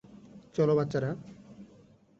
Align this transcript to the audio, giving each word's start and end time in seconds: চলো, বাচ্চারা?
চলো, 0.53 0.73
বাচ্চারা? 0.75 1.11